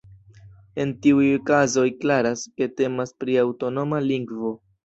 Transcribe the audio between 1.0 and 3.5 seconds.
tiuj kazoj klaras, ke temas pri